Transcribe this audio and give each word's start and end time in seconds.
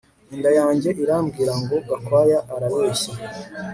Inda 0.33 0.51
yanjye 0.59 0.89
irambwira 1.03 1.53
ngo 1.61 1.75
Gakwaya 1.87 2.39
arabeshya 2.55 3.13